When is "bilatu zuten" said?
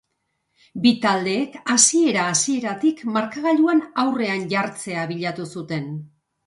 5.17-5.91